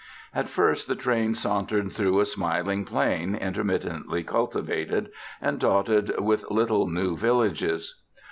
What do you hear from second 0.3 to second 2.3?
At first the train sauntered through a